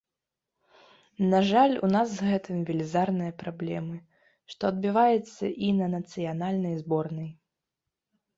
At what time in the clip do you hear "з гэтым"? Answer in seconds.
2.13-2.57